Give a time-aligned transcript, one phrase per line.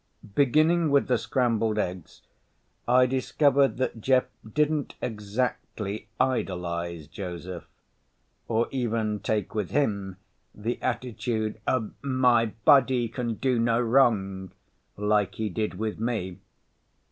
[0.33, 2.23] Beginning with the scrambled eggs,
[2.87, 7.67] I discovered that Jeff didn't exactly idolize Joseph—or
[8.71, 10.17] even take with him
[10.55, 14.49] the attitude of "My buddy can do no wrong,"
[14.97, 16.39] like he did with me.